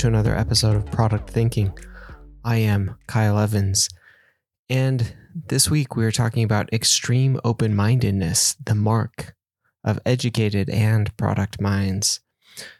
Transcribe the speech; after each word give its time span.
to 0.00 0.06
another 0.06 0.34
episode 0.34 0.76
of 0.76 0.86
Product 0.86 1.28
Thinking. 1.28 1.78
I 2.42 2.56
am 2.56 2.96
Kyle 3.06 3.38
Evans, 3.38 3.90
and 4.70 5.14
this 5.34 5.68
week 5.68 5.94
we 5.94 6.06
are 6.06 6.10
talking 6.10 6.42
about 6.42 6.72
extreme 6.72 7.38
open 7.44 7.76
mindedness, 7.76 8.56
the 8.64 8.74
mark 8.74 9.34
of 9.84 10.00
educated 10.06 10.70
and 10.70 11.14
product 11.18 11.60
minds. 11.60 12.20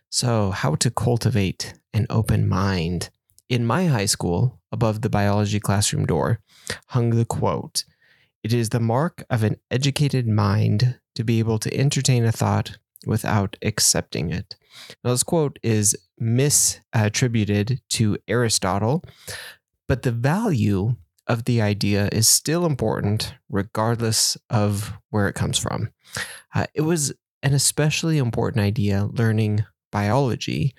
So, 0.09 0.51
how 0.51 0.77
to 0.77 0.91
cultivate 0.91 1.75
an 1.93 2.07
open 2.09 2.49
mind. 2.49 3.11
In 3.51 3.67
my 3.67 3.85
high 3.85 4.07
school, 4.07 4.59
above 4.73 5.03
the 5.03 5.11
biology 5.11 5.61
classroom 5.61 6.07
door, 6.07 6.41
hung 6.87 7.11
the 7.11 7.27
quote 7.27 7.85
It 8.43 8.55
is 8.55 8.71
the 8.71 8.81
mark 8.81 9.25
of 9.29 9.45
an 9.45 9.57
educated 9.71 10.27
mind 10.27 10.99
to 11.17 11.23
be 11.23 11.39
able 11.39 11.59
to 11.59 11.77
entertain 11.77 12.25
a 12.25 12.33
thought 12.33 12.79
without 13.07 13.57
accepting 13.63 14.31
it. 14.31 14.57
Now, 15.03 15.11
this 15.11 15.23
quote 15.23 15.59
is 15.63 15.97
misattributed 16.21 17.81
to 17.91 18.19
Aristotle, 18.29 19.05
but 19.89 20.03
the 20.03 20.13
value 20.13 20.97
of 21.27 21.45
the 21.45 21.63
idea 21.63 22.09
is 22.13 22.27
still 22.27 22.67
important 22.67 23.35
regardless 23.49 24.37
of 24.49 24.93
where 25.11 25.29
it 25.29 25.35
comes 25.35 25.59
from. 25.59 25.91
Uh, 26.55 26.67
it 26.75 26.83
was 26.83 27.13
an 27.43 27.55
especially 27.55 28.19
important 28.19 28.63
idea 28.65 29.09
learning 29.13 29.65
biology 29.93 30.75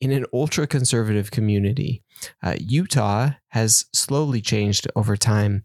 in 0.00 0.10
an 0.10 0.26
ultra 0.32 0.66
conservative 0.66 1.30
community. 1.30 2.02
Uh, 2.42 2.56
Utah 2.58 3.30
has 3.48 3.86
slowly 3.92 4.40
changed 4.40 4.86
over 4.94 5.16
time, 5.16 5.64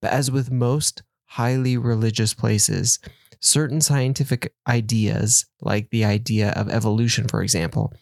but 0.00 0.12
as 0.12 0.30
with 0.30 0.50
most 0.50 1.02
highly 1.26 1.76
religious 1.76 2.34
places, 2.34 2.98
certain 3.40 3.80
scientific 3.80 4.52
ideas, 4.68 5.46
like 5.60 5.90
the 5.90 6.04
idea 6.04 6.50
of 6.50 6.68
evolution, 6.68 7.28
for 7.28 7.42
example, 7.42 7.92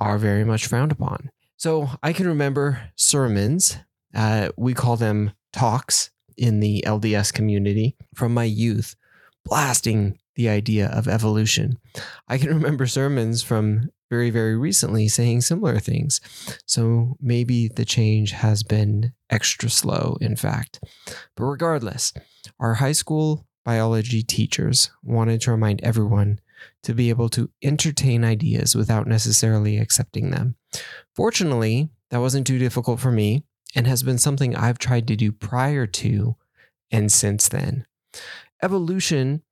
are 0.00 0.18
very 0.18 0.44
much 0.44 0.66
frowned 0.66 0.92
upon. 0.92 1.30
So 1.56 1.90
I 2.02 2.12
can 2.12 2.26
remember 2.28 2.90
sermons, 2.96 3.78
uh, 4.14 4.50
we 4.56 4.74
call 4.74 4.96
them 4.96 5.32
talks 5.52 6.10
in 6.36 6.60
the 6.60 6.84
LDS 6.86 7.32
community 7.32 7.96
from 8.14 8.34
my 8.34 8.44
youth, 8.44 8.94
blasting 9.44 10.18
the 10.34 10.48
idea 10.48 10.88
of 10.88 11.08
evolution. 11.08 11.78
I 12.28 12.38
can 12.38 12.48
remember 12.54 12.86
sermons 12.86 13.42
from 13.42 13.90
very, 14.10 14.30
very 14.30 14.56
recently 14.56 15.08
saying 15.08 15.40
similar 15.40 15.78
things. 15.80 16.20
So 16.66 17.16
maybe 17.20 17.68
the 17.68 17.84
change 17.84 18.32
has 18.32 18.62
been 18.62 19.12
extra 19.30 19.68
slow, 19.68 20.16
in 20.20 20.36
fact. 20.36 20.78
But 21.36 21.44
regardless, 21.44 22.12
our 22.60 22.74
high 22.74 22.92
school 22.92 23.46
biology 23.66 24.22
teachers 24.22 24.90
wanted 25.02 25.40
to 25.40 25.50
remind 25.50 25.82
everyone 25.82 26.38
to 26.84 26.94
be 26.94 27.10
able 27.10 27.28
to 27.28 27.50
entertain 27.64 28.24
ideas 28.24 28.76
without 28.76 29.08
necessarily 29.08 29.76
accepting 29.76 30.30
them. 30.30 30.54
Fortunately, 31.16 31.90
that 32.10 32.20
wasn't 32.20 32.46
too 32.46 32.60
difficult 32.60 33.00
for 33.00 33.10
me 33.10 33.42
and 33.74 33.88
has 33.88 34.04
been 34.04 34.18
something 34.18 34.54
I've 34.54 34.78
tried 34.78 35.08
to 35.08 35.16
do 35.16 35.32
prior 35.32 35.84
to 35.84 36.36
and 36.92 37.10
since 37.10 37.48
then. 37.48 37.86
Evolution 38.62 39.42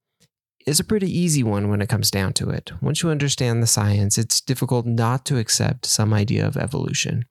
is 0.65 0.79
a 0.79 0.85
pretty 0.85 1.11
easy 1.11 1.43
one 1.43 1.69
when 1.69 1.83
it 1.83 1.89
comes 1.89 2.09
down 2.09 2.35
to 2.35 2.51
it. 2.51 2.71
Once 2.81 3.03
you 3.03 3.11
understand 3.11 3.61
the 3.61 3.67
science, 3.67 4.17
it's 4.17 4.41
difficult 4.41 4.87
not 4.87 5.27
to 5.27 5.39
accept 5.39 5.87
some 5.87 6.15
idea 6.15 6.47
of 6.47 6.57
evolution. 6.57 7.25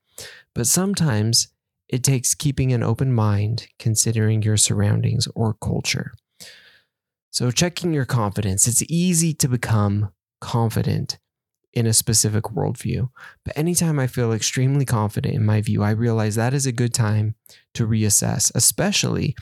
But 0.53 0.67
sometimes 0.67 1.47
it 1.87 2.03
takes 2.03 2.35
keeping 2.35 2.73
an 2.73 2.83
open 2.83 3.13
mind, 3.13 3.67
considering 3.79 4.43
your 4.43 4.57
surroundings 4.57 5.29
or 5.33 5.53
culture. 5.53 6.11
So, 7.33 7.49
checking 7.49 7.93
your 7.93 8.05
confidence. 8.05 8.67
It's 8.67 8.83
easy 8.89 9.33
to 9.33 9.47
become 9.47 10.11
confident 10.39 11.17
in 11.73 11.87
a 11.87 11.93
specific 11.93 12.43
worldview. 12.43 13.09
But 13.43 13.57
anytime 13.57 13.97
I 13.97 14.05
feel 14.05 14.31
extremely 14.31 14.85
confident 14.85 15.33
in 15.33 15.43
my 15.43 15.59
view, 15.59 15.81
I 15.81 15.89
realize 15.89 16.35
that 16.35 16.53
is 16.53 16.67
a 16.67 16.71
good 16.71 16.93
time 16.93 17.33
to 17.73 17.87
reassess, 17.87 18.51
especially 18.53 19.35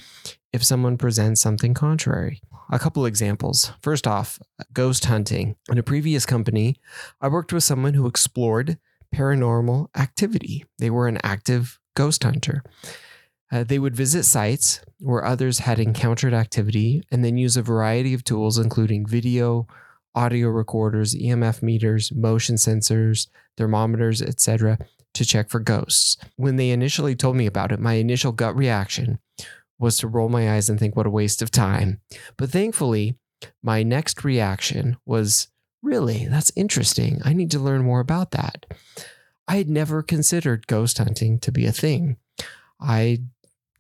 if 0.54 0.64
someone 0.64 0.98
presents 0.98 1.42
something 1.42 1.74
contrary. 1.74 2.40
A 2.72 2.80
couple 2.80 3.06
examples. 3.06 3.74
First 3.82 4.08
off, 4.08 4.40
ghost 4.72 5.04
hunting. 5.04 5.58
In 5.70 5.78
a 5.78 5.84
previous 5.84 6.26
company, 6.26 6.78
I 7.20 7.28
worked 7.28 7.52
with 7.52 7.66
someone 7.66 7.96
who 7.96 8.08
explored 8.08 8.78
paranormal 9.14 9.88
activity. 9.98 10.64
They 10.80 10.90
were 10.90 11.10
an 11.10 11.20
active 11.24 11.78
ghost 11.98 12.24
hunter. 12.24 12.64
Uh, 13.52 13.64
they 13.64 13.80
would 13.80 13.96
visit 13.96 14.24
sites 14.24 14.80
where 15.00 15.26
others 15.26 15.60
had 15.60 15.80
encountered 15.80 16.34
activity 16.34 17.04
and 17.12 17.24
then 17.24 17.38
use 17.38 17.58
a 17.58 17.62
variety 17.62 18.14
of 18.14 18.24
tools, 18.24 18.58
including 18.58 19.06
video, 19.06 19.68
audio 20.16 20.48
recorders, 20.48 21.16
EMF 21.16 21.62
meters, 21.62 22.12
motion 22.14 22.56
sensors, 22.56 23.28
thermometers, 23.58 24.22
etc., 24.22 24.78
to 25.14 25.26
check 25.26 25.50
for 25.50 25.60
ghosts. 25.60 26.18
When 26.38 26.56
they 26.56 26.70
initially 26.70 27.16
told 27.16 27.36
me 27.36 27.46
about 27.46 27.72
it, 27.74 27.80
my 27.80 27.94
initial 27.94 28.32
gut 28.32 28.56
reaction 28.56 29.20
was 29.78 29.98
to 29.98 30.08
roll 30.08 30.30
my 30.30 30.54
eyes 30.56 30.70
and 30.70 30.80
think, 30.80 30.96
what 30.96 31.08
a 31.08 31.10
waste 31.10 31.42
of 31.42 31.52
time. 31.52 32.00
But 32.38 32.52
thankfully, 32.52 33.18
my 33.62 33.84
next 33.84 34.24
reaction 34.24 34.98
was, 35.06 35.48
really, 35.82 36.28
that's 36.28 36.52
interesting. 36.56 37.20
I 37.26 37.34
need 37.34 37.52
to 37.52 37.60
learn 37.60 37.84
more 37.84 38.00
about 38.00 38.32
that. 38.32 38.66
I 39.48 39.58
had 39.58 39.70
never 39.70 40.02
considered 40.04 40.68
ghost 40.68 41.00
hunting 41.00 41.40
to 41.40 41.52
be 41.52 41.66
a 41.66 41.72
thing. 41.74 42.18
I 42.80 43.24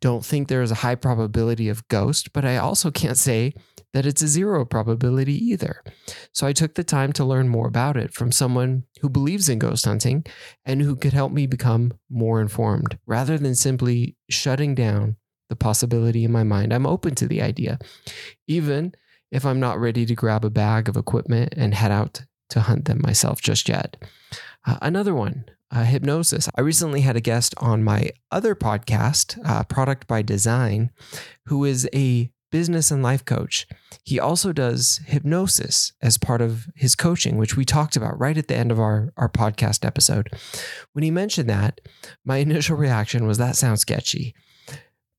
don't 0.01 0.25
think 0.25 0.47
there 0.47 0.63
is 0.63 0.71
a 0.71 0.75
high 0.75 0.95
probability 0.95 1.69
of 1.69 1.87
ghost, 1.87 2.33
but 2.33 2.43
I 2.43 2.57
also 2.57 2.91
can't 2.91 3.17
say 3.17 3.53
that 3.93 4.05
it's 4.05 4.21
a 4.21 4.27
zero 4.27 4.65
probability 4.65 5.33
either. 5.33 5.83
So 6.33 6.47
I 6.47 6.53
took 6.53 6.75
the 6.75 6.83
time 6.83 7.13
to 7.13 7.25
learn 7.25 7.47
more 7.47 7.67
about 7.67 7.97
it 7.97 8.13
from 8.13 8.31
someone 8.31 8.83
who 9.01 9.09
believes 9.09 9.47
in 9.47 9.59
ghost 9.59 9.85
hunting 9.85 10.25
and 10.65 10.81
who 10.81 10.95
could 10.95 11.13
help 11.13 11.31
me 11.31 11.45
become 11.45 11.93
more 12.09 12.41
informed 12.41 12.97
rather 13.05 13.37
than 13.37 13.55
simply 13.55 14.15
shutting 14.29 14.75
down 14.75 15.17
the 15.49 15.55
possibility 15.55 16.23
in 16.23 16.31
my 16.31 16.43
mind. 16.43 16.73
I'm 16.73 16.87
open 16.87 17.13
to 17.15 17.27
the 17.27 17.41
idea, 17.41 17.77
even 18.47 18.95
if 19.31 19.45
I'm 19.45 19.59
not 19.59 19.79
ready 19.79 20.05
to 20.05 20.15
grab 20.15 20.43
a 20.45 20.49
bag 20.49 20.89
of 20.89 20.97
equipment 20.97 21.53
and 21.57 21.73
head 21.73 21.91
out 21.91 22.23
to 22.49 22.61
hunt 22.61 22.85
them 22.85 23.01
myself 23.01 23.41
just 23.41 23.69
yet. 23.69 23.97
Uh, 24.65 24.77
another 24.81 25.13
one 25.13 25.45
uh, 25.71 25.83
hypnosis. 25.83 26.49
I 26.55 26.61
recently 26.61 27.01
had 27.01 27.15
a 27.15 27.21
guest 27.21 27.53
on 27.57 27.83
my 27.83 28.11
other 28.31 28.55
podcast, 28.55 29.39
uh, 29.45 29.63
Product 29.63 30.07
by 30.07 30.21
Design, 30.21 30.91
who 31.45 31.63
is 31.65 31.89
a 31.93 32.31
business 32.51 32.91
and 32.91 33.01
life 33.01 33.23
coach. 33.23 33.65
He 34.03 34.19
also 34.19 34.51
does 34.51 34.99
hypnosis 35.05 35.93
as 36.01 36.17
part 36.17 36.41
of 36.41 36.67
his 36.75 36.95
coaching, 36.95 37.37
which 37.37 37.55
we 37.55 37.63
talked 37.63 37.95
about 37.95 38.19
right 38.19 38.37
at 38.37 38.47
the 38.47 38.55
end 38.55 38.71
of 38.71 38.79
our, 38.79 39.13
our 39.15 39.29
podcast 39.29 39.85
episode. 39.85 40.29
When 40.91 41.03
he 41.03 41.11
mentioned 41.11 41.49
that, 41.49 41.79
my 42.25 42.37
initial 42.47 42.75
reaction 42.75 43.25
was 43.25 43.37
that 43.37 43.55
sounds 43.55 43.81
sketchy. 43.81 44.35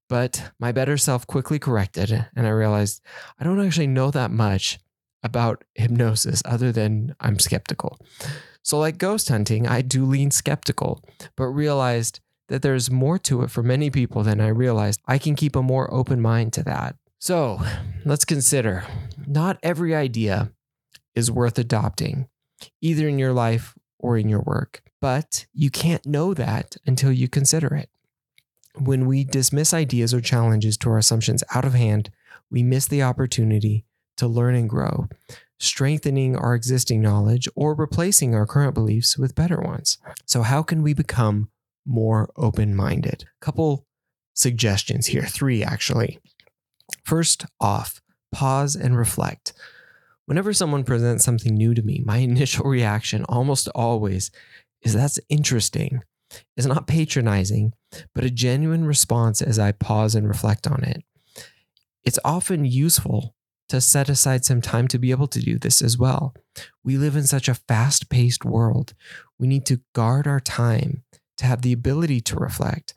But 0.09 0.53
my 0.59 0.73
better 0.73 0.99
self 0.99 1.27
quickly 1.27 1.59
corrected, 1.59 2.27
and 2.37 2.47
I 2.47 2.51
realized 2.51 3.01
I 3.39 3.45
don't 3.45 3.65
actually 3.65 3.87
know 3.87 4.11
that 4.11 4.31
much 4.31 4.79
about 5.23 5.65
hypnosis 5.75 6.43
other 6.45 6.73
than 6.73 7.15
I'm 7.21 7.39
skeptical. 7.39 7.99
So, 8.63 8.79
like 8.79 8.99
ghost 8.99 9.29
hunting, 9.29 9.67
I 9.67 9.83
do 9.83 10.05
lean 10.05 10.31
skeptical, 10.31 11.03
but 11.37 11.47
realized 11.47 12.21
that 12.49 12.63
there's 12.63 12.91
more 12.91 13.19
to 13.19 13.43
it 13.43 13.51
for 13.51 13.63
many 13.63 13.91
people 13.91 14.23
than 14.23 14.41
I 14.41 14.49
realized. 14.49 15.01
I 15.07 15.19
can 15.19 15.35
keep 15.35 15.57
a 15.57 15.63
more 15.63 15.93
open 15.93 16.21
mind 16.21 16.53
to 16.55 16.63
that. 16.65 16.97
So, 17.19 17.61
let's 18.05 18.25
consider 18.25 18.85
not 19.27 19.59
every 19.63 19.95
idea 19.95 20.53
is 21.15 21.31
worth 21.31 21.59
adopting, 21.59 22.29
either 22.81 23.09
in 23.09 23.19
your 23.19 23.33
life 23.33 23.75
or 23.99 24.17
in 24.17 24.29
your 24.29 24.43
work, 24.43 24.83
but 25.01 25.47
you 25.53 25.71
can't 25.71 26.07
know 26.07 26.35
that 26.35 26.77
until 26.87 27.13
you 27.13 27.29
consider 27.29 27.75
it. 27.75 27.89
When 28.79 29.07
we 29.07 29.25
dismiss 29.25 29.75
ideas 29.75 30.15
or 30.15 30.21
challenges 30.21 30.77
to 30.79 30.91
our 30.91 30.99
assumptions 30.99 31.45
out 31.55 31.65
of 31.65 31.75
hand, 31.75 32.11
we 32.51 32.63
miss 32.63 32.87
the 32.87 33.03
opportunity 33.03 33.85
to 34.17 34.27
learn 34.27 34.55
and 34.55 34.69
grow 34.69 35.09
strengthening 35.63 36.35
our 36.35 36.57
existing 36.57 37.01
knowledge, 37.01 37.49
or 37.55 37.73
replacing 37.73 38.35
our 38.35 38.47
current 38.47 38.75
beliefs 38.75 39.17
with 39.17 39.37
better 39.37 39.61
ones. 39.61 39.97
So, 40.27 40.43
how 40.43 40.63
can 40.65 40.83
we 40.83 40.93
become 40.93 41.51
more 41.87 42.33
open 42.37 42.75
minded? 42.75 43.27
Couple 43.41 43.87
suggestions 44.35 45.07
here, 45.07 45.23
three 45.23 45.63
actually. 45.63 46.19
First 47.05 47.47
off, 47.61 48.03
pause 48.33 48.75
and 48.75 48.99
reflect. 48.99 49.53
Whenever 50.27 50.53
someone 50.53 50.83
presents 50.83 51.25
something 51.25 51.55
new 51.55 51.75
to 51.75 51.83
me, 51.83 52.03
my 52.05 52.17
initial 52.33 52.69
reaction 52.69 53.25
almost 53.29 53.69
always 53.69 54.33
is 54.83 54.95
that's 54.95 55.21
interesting. 55.29 56.03
It's 56.57 56.67
not 56.67 56.89
patronizing, 56.89 57.73
but 58.15 58.25
a 58.25 58.31
genuine 58.31 58.85
response 58.85 59.41
as 59.41 59.61
I 59.61 59.71
pause 59.71 60.17
and 60.17 60.27
reflect 60.27 60.67
on 60.67 60.83
it. 60.83 61.05
It's 62.05 62.19
often 62.25 62.65
useful 62.65 63.37
to 63.73 63.81
set 63.81 64.11
aside 64.11 64.45
some 64.45 64.61
time 64.61 64.87
to 64.89 64.99
be 64.99 65.11
able 65.11 65.27
to 65.27 65.41
do 65.41 65.59
this 65.59 65.81
as 65.81 65.97
well. 65.97 66.35
We 66.85 66.99
live 66.99 67.17
in 67.17 67.27
such 67.27 67.49
a 67.49 67.55
fast 67.55 68.11
paced 68.11 68.45
world. 68.45 68.93
We 69.39 69.47
need 69.47 69.65
to 69.65 69.81
guard 69.95 70.27
our 70.27 70.41
time 70.41 71.05
to 71.39 71.47
have 71.47 71.63
the 71.63 71.73
ability 71.73 72.21
to 72.21 72.37
reflect. 72.37 72.93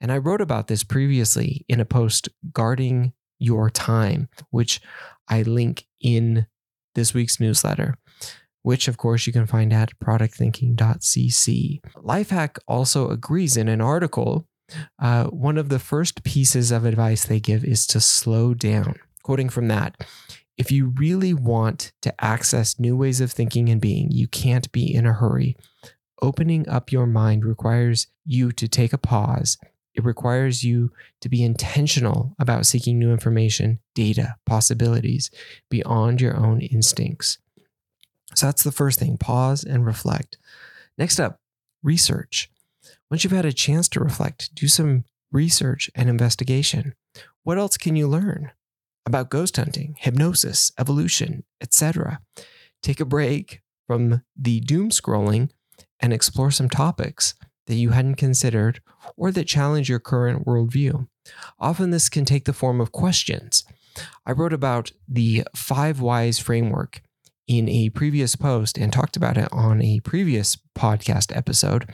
And 0.00 0.12
I 0.12 0.18
wrote 0.18 0.40
about 0.40 0.68
this 0.68 0.84
previously 0.84 1.64
in 1.68 1.80
a 1.80 1.84
post, 1.84 2.28
Guarding 2.52 3.12
Your 3.40 3.70
Time, 3.70 4.28
which 4.50 4.80
I 5.28 5.42
link 5.42 5.86
in 6.00 6.46
this 6.94 7.12
week's 7.12 7.40
newsletter. 7.40 7.96
which 8.62 8.88
of 8.88 8.96
course 8.96 9.26
you 9.26 9.32
can 9.32 9.46
find 9.46 9.72
at 9.72 9.98
productthinking.cc. 9.98 11.80
Lifehack 11.96 12.58
also 12.68 13.08
agrees 13.08 13.56
in 13.56 13.68
an 13.68 13.80
article. 13.80 14.46
Uh, 15.00 15.24
one 15.24 15.58
of 15.58 15.68
the 15.70 15.78
first 15.78 16.22
pieces 16.22 16.70
of 16.70 16.84
advice 16.84 17.24
they 17.24 17.40
give 17.40 17.64
is 17.64 17.86
to 17.86 18.00
slow 18.00 18.54
down. 18.54 18.94
Quoting 19.30 19.48
from 19.48 19.68
that, 19.68 19.96
if 20.58 20.72
you 20.72 20.86
really 20.98 21.32
want 21.32 21.92
to 22.02 22.12
access 22.20 22.80
new 22.80 22.96
ways 22.96 23.20
of 23.20 23.30
thinking 23.30 23.68
and 23.68 23.80
being, 23.80 24.10
you 24.10 24.26
can't 24.26 24.72
be 24.72 24.92
in 24.92 25.06
a 25.06 25.12
hurry. 25.12 25.56
Opening 26.20 26.68
up 26.68 26.90
your 26.90 27.06
mind 27.06 27.44
requires 27.44 28.08
you 28.24 28.50
to 28.50 28.66
take 28.66 28.92
a 28.92 28.98
pause. 28.98 29.56
It 29.94 30.02
requires 30.02 30.64
you 30.64 30.90
to 31.20 31.28
be 31.28 31.44
intentional 31.44 32.34
about 32.40 32.66
seeking 32.66 32.98
new 32.98 33.12
information, 33.12 33.78
data, 33.94 34.34
possibilities 34.46 35.30
beyond 35.70 36.20
your 36.20 36.36
own 36.36 36.60
instincts. 36.60 37.38
So 38.34 38.46
that's 38.46 38.64
the 38.64 38.72
first 38.72 38.98
thing 38.98 39.16
pause 39.16 39.62
and 39.62 39.86
reflect. 39.86 40.38
Next 40.98 41.20
up, 41.20 41.38
research. 41.84 42.50
Once 43.12 43.22
you've 43.22 43.32
had 43.32 43.46
a 43.46 43.52
chance 43.52 43.88
to 43.90 44.00
reflect, 44.00 44.52
do 44.56 44.66
some 44.66 45.04
research 45.30 45.88
and 45.94 46.08
investigation. 46.08 46.96
What 47.44 47.58
else 47.58 47.76
can 47.76 47.94
you 47.94 48.08
learn 48.08 48.50
about 49.06 49.30
ghost 49.30 49.56
hunting, 49.56 49.96
hypnosis, 49.98 50.72
evolution, 50.78 51.44
etc.? 51.60 52.20
Take 52.82 53.00
a 53.00 53.04
break 53.04 53.62
from 53.86 54.22
the 54.36 54.60
doom 54.60 54.90
scrolling 54.90 55.50
and 56.00 56.12
explore 56.12 56.50
some 56.50 56.68
topics 56.68 57.34
that 57.66 57.74
you 57.76 57.90
hadn't 57.90 58.16
considered 58.16 58.80
or 59.16 59.30
that 59.30 59.46
challenge 59.46 59.88
your 59.88 60.00
current 60.00 60.46
worldview. 60.46 61.06
Often 61.58 61.90
this 61.90 62.08
can 62.08 62.24
take 62.24 62.44
the 62.44 62.52
form 62.52 62.80
of 62.80 62.92
questions. 62.92 63.64
I 64.26 64.32
wrote 64.32 64.52
about 64.52 64.92
the 65.08 65.44
five 65.54 66.00
whys 66.00 66.38
framework 66.38 67.02
in 67.46 67.68
a 67.68 67.90
previous 67.90 68.36
post 68.36 68.78
and 68.78 68.92
talked 68.92 69.16
about 69.16 69.36
it 69.36 69.48
on 69.52 69.82
a 69.82 70.00
previous 70.00 70.56
podcast 70.76 71.36
episode 71.36 71.90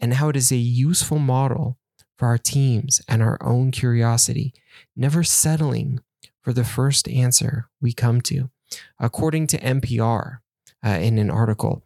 and 0.00 0.14
how 0.14 0.28
it 0.28 0.36
is 0.36 0.50
a 0.50 0.56
useful 0.56 1.18
model 1.18 1.78
for 2.18 2.26
our 2.26 2.38
teams 2.38 3.00
and 3.08 3.22
our 3.22 3.38
own 3.40 3.70
curiosity, 3.70 4.52
never 4.96 5.22
settling 5.22 6.00
for 6.46 6.52
the 6.52 6.62
first 6.62 7.08
answer 7.08 7.68
we 7.80 7.92
come 7.92 8.20
to. 8.20 8.48
According 9.00 9.48
to 9.48 9.58
NPR, 9.58 10.38
uh, 10.84 10.88
in 10.90 11.18
an 11.18 11.28
article, 11.28 11.82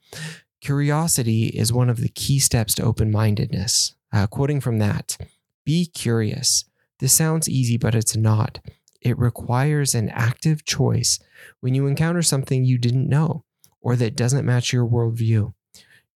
curiosity 0.60 1.46
is 1.46 1.72
one 1.72 1.88
of 1.88 2.02
the 2.02 2.10
key 2.10 2.38
steps 2.38 2.74
to 2.74 2.82
open 2.82 3.10
mindedness. 3.10 3.94
Uh, 4.12 4.26
quoting 4.26 4.60
from 4.60 4.78
that, 4.78 5.16
be 5.64 5.86
curious. 5.86 6.66
This 6.98 7.14
sounds 7.14 7.48
easy, 7.48 7.78
but 7.78 7.94
it's 7.94 8.14
not. 8.14 8.58
It 9.00 9.18
requires 9.18 9.94
an 9.94 10.10
active 10.10 10.66
choice 10.66 11.18
when 11.60 11.74
you 11.74 11.86
encounter 11.86 12.20
something 12.20 12.62
you 12.62 12.76
didn't 12.76 13.08
know 13.08 13.44
or 13.80 13.96
that 13.96 14.14
doesn't 14.14 14.44
match 14.44 14.74
your 14.74 14.86
worldview. 14.86 15.54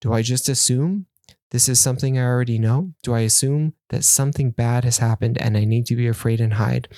Do 0.03 0.13
I 0.13 0.21
just 0.21 0.51
assume 0.51 1.07
this 1.51 1.69
is 1.69 1.79
something 1.79 2.19
I 2.19 2.25
already 2.25 2.59
know? 2.59 2.93
Do 3.03 3.15
I 3.15 3.21
assume 3.21 3.75
that 3.91 4.05
something 4.05 4.51
bad 4.51 4.85
has 4.85 4.99
happened 4.99 5.41
and 5.41 5.57
I 5.57 5.65
need 5.65 5.87
to 5.87 5.97
be 5.97 6.09
afraid 6.09 6.41
and 6.41 6.55
hide? 6.55 6.89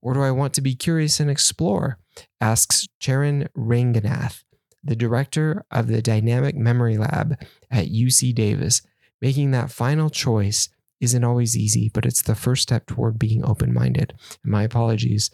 Or 0.00 0.14
do 0.14 0.22
I 0.22 0.30
want 0.30 0.54
to 0.54 0.60
be 0.60 0.74
curious 0.74 1.20
and 1.20 1.30
explore? 1.30 1.98
Asks 2.40 2.86
Charan 2.98 3.48
Ranganath, 3.56 4.42
the 4.82 4.96
director 4.96 5.64
of 5.70 5.88
the 5.88 6.00
Dynamic 6.00 6.56
Memory 6.56 6.96
Lab 6.96 7.36
at 7.70 7.88
UC 7.88 8.34
Davis. 8.34 8.82
Making 9.20 9.50
that 9.50 9.70
final 9.70 10.08
choice 10.08 10.68
isn't 11.00 11.24
always 11.24 11.56
easy, 11.56 11.90
but 11.92 12.06
it's 12.06 12.22
the 12.22 12.34
first 12.34 12.62
step 12.62 12.86
toward 12.86 13.18
being 13.18 13.44
open 13.44 13.72
minded. 13.72 14.14
My 14.42 14.62
apologies 14.62 15.30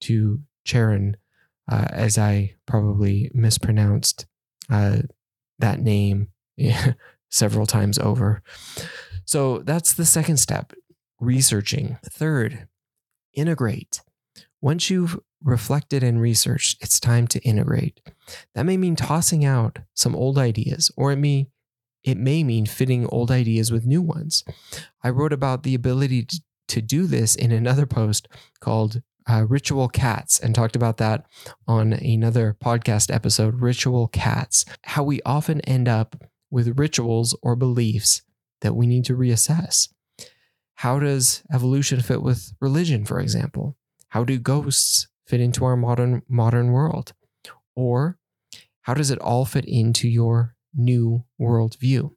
to 0.00 0.40
Charan, 0.64 1.16
uh, 1.70 1.86
as 1.90 2.16
I 2.16 2.54
probably 2.66 3.30
mispronounced 3.34 4.26
uh, 4.70 4.98
that 5.58 5.80
name 5.80 6.28
several 7.32 7.66
times 7.66 7.98
over. 7.98 8.42
So 9.24 9.58
that's 9.58 9.94
the 9.94 10.04
second 10.06 10.36
step 10.36 10.72
researching. 11.18 11.98
Third, 12.04 12.68
integrate. 13.34 14.00
Once 14.60 14.90
you've 14.90 15.18
reflected 15.42 16.04
and 16.04 16.20
researched, 16.20 16.82
it's 16.82 17.00
time 17.00 17.26
to 17.28 17.40
integrate. 17.40 18.00
That 18.54 18.66
may 18.66 18.76
mean 18.76 18.94
tossing 18.94 19.44
out 19.44 19.80
some 19.94 20.14
old 20.14 20.38
ideas, 20.38 20.90
or 20.96 21.10
it 21.12 21.16
may 21.16 21.48
it 22.04 22.18
may 22.18 22.42
mean 22.42 22.66
fitting 22.66 23.06
old 23.06 23.30
ideas 23.30 23.70
with 23.70 23.86
new 23.86 24.02
ones. 24.02 24.44
I 25.04 25.10
wrote 25.10 25.32
about 25.32 25.62
the 25.62 25.74
ability 25.74 26.24
to, 26.24 26.40
to 26.68 26.82
do 26.82 27.06
this 27.06 27.36
in 27.36 27.52
another 27.52 27.86
post 27.86 28.26
called 28.60 29.02
uh, 29.30 29.46
Ritual 29.48 29.88
Cats 29.88 30.40
and 30.40 30.52
talked 30.52 30.74
about 30.74 30.96
that 30.96 31.26
on 31.68 31.92
another 31.92 32.56
podcast 32.60 33.14
episode, 33.14 33.60
Ritual 33.60 34.08
Cats, 34.08 34.64
how 34.82 35.04
we 35.04 35.22
often 35.24 35.60
end 35.60 35.86
up 35.86 36.16
with 36.52 36.78
rituals 36.78 37.36
or 37.42 37.56
beliefs 37.56 38.22
that 38.60 38.76
we 38.76 38.86
need 38.86 39.04
to 39.06 39.16
reassess. 39.16 39.88
How 40.76 41.00
does 41.00 41.42
evolution 41.52 42.00
fit 42.00 42.22
with 42.22 42.52
religion, 42.60 43.04
for 43.04 43.18
example? 43.18 43.76
How 44.10 44.22
do 44.22 44.38
ghosts 44.38 45.08
fit 45.26 45.40
into 45.40 45.64
our 45.64 45.76
modern 45.76 46.22
modern 46.28 46.70
world? 46.70 47.12
Or 47.74 48.18
how 48.82 48.94
does 48.94 49.10
it 49.10 49.18
all 49.18 49.44
fit 49.44 49.64
into 49.64 50.06
your 50.08 50.54
new 50.74 51.24
worldview. 51.40 52.10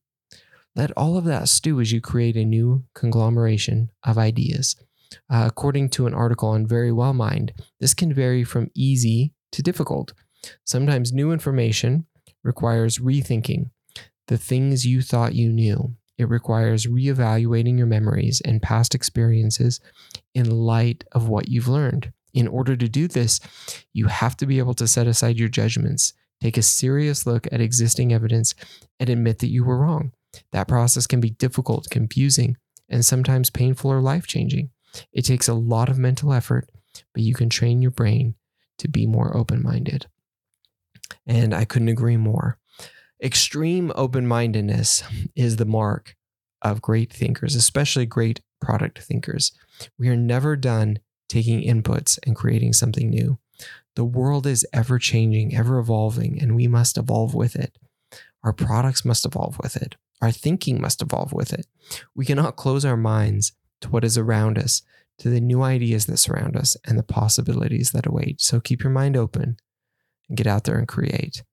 Let 0.75 0.91
all 0.97 1.17
of 1.17 1.25
that 1.25 1.47
stew 1.47 1.79
as 1.79 1.91
you 1.91 2.01
create 2.01 2.35
a 2.35 2.45
new 2.45 2.83
conglomeration 2.93 3.91
of 4.03 4.17
ideas. 4.17 4.75
Uh, 5.29 5.45
according 5.47 5.89
to 5.89 6.07
an 6.07 6.13
article 6.13 6.49
on 6.49 6.67
Very 6.67 6.91
Well 6.91 7.13
Mind, 7.13 7.53
this 7.79 7.93
can 7.93 8.13
vary 8.13 8.43
from 8.43 8.71
easy 8.75 9.33
to 9.53 9.63
difficult. 9.63 10.13
Sometimes 10.65 11.13
new 11.13 11.31
information 11.31 12.05
requires 12.43 12.99
rethinking 12.99 13.69
the 14.27 14.37
things 14.37 14.85
you 14.85 15.01
thought 15.01 15.35
you 15.35 15.51
knew. 15.51 15.95
It 16.17 16.29
requires 16.29 16.87
reevaluating 16.87 17.77
your 17.77 17.87
memories 17.87 18.41
and 18.43 18.61
past 18.61 18.95
experiences 18.95 19.81
in 20.33 20.49
light 20.49 21.03
of 21.11 21.27
what 21.27 21.49
you've 21.49 21.67
learned. 21.67 22.13
In 22.33 22.47
order 22.47 22.75
to 22.75 22.87
do 22.87 23.07
this, 23.07 23.39
you 23.93 24.07
have 24.07 24.37
to 24.37 24.45
be 24.45 24.59
able 24.59 24.73
to 24.75 24.87
set 24.87 25.07
aside 25.07 25.37
your 25.37 25.49
judgments 25.49 26.13
Take 26.41 26.57
a 26.57 26.61
serious 26.61 27.25
look 27.25 27.47
at 27.51 27.61
existing 27.61 28.13
evidence 28.13 28.53
and 28.99 29.09
admit 29.09 29.39
that 29.39 29.49
you 29.49 29.63
were 29.63 29.77
wrong. 29.77 30.11
That 30.51 30.67
process 30.67 31.07
can 31.07 31.21
be 31.21 31.29
difficult, 31.29 31.87
confusing, 31.89 32.57
and 32.89 33.05
sometimes 33.05 33.49
painful 33.49 33.91
or 33.91 34.01
life 34.01 34.27
changing. 34.27 34.69
It 35.11 35.23
takes 35.23 35.47
a 35.47 35.53
lot 35.53 35.89
of 35.89 35.97
mental 35.97 36.33
effort, 36.33 36.69
but 37.13 37.23
you 37.23 37.33
can 37.33 37.49
train 37.49 37.81
your 37.81 37.91
brain 37.91 38.35
to 38.77 38.87
be 38.87 39.07
more 39.07 39.35
open 39.35 39.63
minded. 39.63 40.07
And 41.25 41.53
I 41.53 41.65
couldn't 41.65 41.89
agree 41.89 42.17
more. 42.17 42.57
Extreme 43.23 43.93
open 43.95 44.27
mindedness 44.27 45.03
is 45.35 45.55
the 45.55 45.65
mark 45.65 46.15
of 46.61 46.81
great 46.81 47.13
thinkers, 47.13 47.55
especially 47.55 48.05
great 48.05 48.41
product 48.59 48.99
thinkers. 48.99 49.51
We 49.97 50.09
are 50.09 50.17
never 50.17 50.55
done 50.55 50.99
taking 51.29 51.61
inputs 51.61 52.19
and 52.25 52.35
creating 52.35 52.73
something 52.73 53.09
new. 53.09 53.37
The 53.95 54.03
world 54.03 54.45
is 54.45 54.65
ever 54.73 54.99
changing, 54.99 55.55
ever 55.55 55.79
evolving, 55.79 56.41
and 56.41 56.55
we 56.55 56.67
must 56.67 56.97
evolve 56.97 57.33
with 57.33 57.55
it. 57.55 57.77
Our 58.43 58.51
products 58.51 59.05
must 59.05 59.25
evolve 59.25 59.57
with 59.59 59.77
it. 59.77 59.95
Our 60.21 60.31
thinking 60.31 60.81
must 60.81 61.01
evolve 61.01 61.31
with 61.31 61.53
it. 61.53 61.67
We 62.15 62.25
cannot 62.25 62.57
close 62.57 62.83
our 62.83 62.97
minds 62.97 63.53
to 63.81 63.89
what 63.89 64.03
is 64.03 64.17
around 64.17 64.57
us, 64.57 64.81
to 65.19 65.29
the 65.29 65.39
new 65.39 65.61
ideas 65.61 66.05
that 66.07 66.17
surround 66.17 66.57
us, 66.57 66.75
and 66.85 66.97
the 66.97 67.03
possibilities 67.03 67.91
that 67.91 68.05
await. 68.05 68.41
So 68.41 68.59
keep 68.59 68.83
your 68.83 68.91
mind 68.91 69.15
open 69.15 69.57
and 70.27 70.37
get 70.37 70.47
out 70.47 70.65
there 70.65 70.77
and 70.77 70.87
create. 70.87 71.43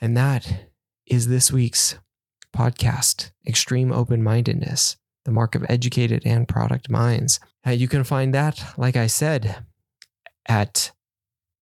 And 0.00 0.16
that 0.16 0.70
is 1.06 1.28
this 1.28 1.52
week's 1.52 1.98
podcast 2.56 3.30
Extreme 3.46 3.92
Open 3.92 4.22
Mindedness, 4.22 4.96
the 5.24 5.32
mark 5.32 5.54
of 5.54 5.66
educated 5.68 6.22
and 6.24 6.48
product 6.48 6.88
minds. 6.88 7.40
Uh, 7.66 7.70
you 7.70 7.88
can 7.88 8.04
find 8.04 8.32
that, 8.34 8.62
like 8.76 8.96
I 8.96 9.06
said, 9.06 9.64
at 10.46 10.92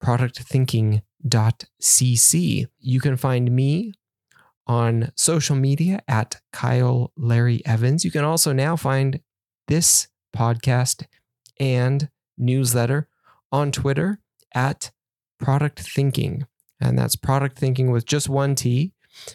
productthinking.cc. 0.02 2.66
You 2.78 3.00
can 3.00 3.16
find 3.16 3.50
me 3.50 3.92
on 4.66 5.12
social 5.16 5.56
media 5.56 6.00
at 6.08 6.40
Kyle 6.52 7.12
Larry 7.16 7.64
Evans. 7.64 8.04
You 8.04 8.10
can 8.10 8.24
also 8.24 8.52
now 8.52 8.76
find 8.76 9.20
this 9.68 10.08
podcast 10.34 11.06
and 11.58 12.10
newsletter 12.36 13.08
on 13.50 13.72
Twitter 13.72 14.20
at 14.54 14.90
Product 15.38 15.80
Thinking. 15.80 16.46
And 16.80 16.98
that's 16.98 17.16
Product 17.16 17.58
Thinking 17.58 17.90
with 17.90 18.06
just 18.06 18.28
one 18.28 18.54
T. 18.54 18.92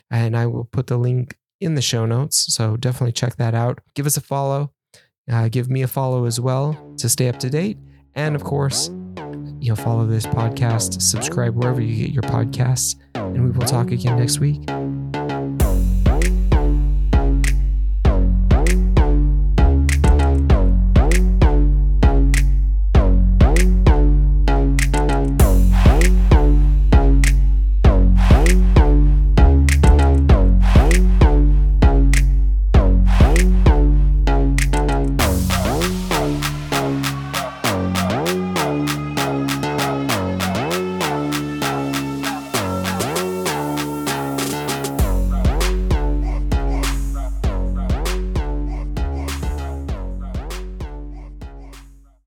And 0.10 0.38
I 0.38 0.45
will 0.45 0.65
put 0.65 0.88
the 0.88 0.98
link 0.98 1.38
in 1.60 1.75
the 1.75 1.81
show 1.81 2.05
notes. 2.05 2.53
So 2.53 2.77
definitely 2.77 3.13
check 3.13 3.36
that 3.38 3.53
out. 3.53 3.79
Give 3.95 4.05
us 4.05 4.17
a 4.17 4.21
follow. 4.21 4.71
Uh, 5.31 5.48
give 5.48 5.69
me 5.69 5.81
a 5.81 5.88
follow 5.88 6.25
as 6.25 6.39
well 6.39 6.93
to 6.98 7.07
stay 7.07 7.29
up 7.29 7.39
to 7.39 7.50
date. 7.50 7.77
And 8.15 8.36
of 8.36 8.43
course, 8.43 8.89
you 9.60 9.69
know, 9.69 9.75
follow 9.75 10.05
this 10.05 10.25
podcast, 10.25 11.01
subscribe 11.01 11.55
wherever 11.55 11.81
you 11.81 11.95
get 11.95 12.13
your 12.13 12.24
podcasts, 12.24 12.95
and 13.15 13.43
we 13.43 13.51
will 13.51 13.65
talk 13.65 13.91
again 13.91 14.17
next 14.17 14.39
week. 14.39 14.81